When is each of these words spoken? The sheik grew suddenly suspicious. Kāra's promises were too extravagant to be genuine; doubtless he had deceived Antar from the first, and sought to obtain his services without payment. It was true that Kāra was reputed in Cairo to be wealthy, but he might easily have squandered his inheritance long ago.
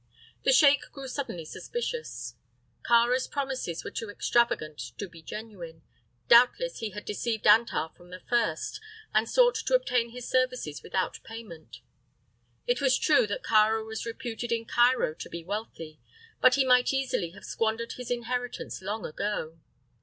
The 0.41 0.51
sheik 0.51 0.81
grew 0.91 1.07
suddenly 1.07 1.45
suspicious. 1.45 2.33
Kāra's 2.89 3.27
promises 3.27 3.83
were 3.83 3.91
too 3.91 4.09
extravagant 4.09 4.93
to 4.97 5.07
be 5.07 5.21
genuine; 5.21 5.83
doubtless 6.27 6.79
he 6.79 6.89
had 6.89 7.05
deceived 7.05 7.45
Antar 7.45 7.89
from 7.95 8.09
the 8.09 8.19
first, 8.21 8.81
and 9.13 9.29
sought 9.29 9.53
to 9.53 9.75
obtain 9.75 10.09
his 10.09 10.27
services 10.27 10.81
without 10.81 11.19
payment. 11.23 11.81
It 12.65 12.81
was 12.81 12.97
true 12.97 13.27
that 13.27 13.43
Kāra 13.43 13.85
was 13.85 14.07
reputed 14.07 14.51
in 14.51 14.65
Cairo 14.65 15.13
to 15.13 15.29
be 15.29 15.43
wealthy, 15.43 15.99
but 16.41 16.55
he 16.55 16.65
might 16.65 16.91
easily 16.91 17.29
have 17.33 17.45
squandered 17.45 17.91
his 17.91 18.09
inheritance 18.09 18.81
long 18.81 19.05
ago. 19.05 19.59